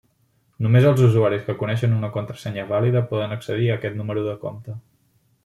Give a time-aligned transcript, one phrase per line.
[0.67, 4.81] Només els usuaris que coneixen una contrasenya vàlida poden accedir a aquest número de compte.